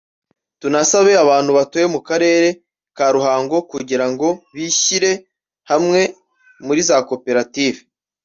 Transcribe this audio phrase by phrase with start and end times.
[0.59, 2.47] tunasabe abantu batuye mu karere
[2.97, 5.11] ka Ruhango kugira ngo bishyire
[5.69, 6.01] hamwe
[6.65, 7.79] muri za koperative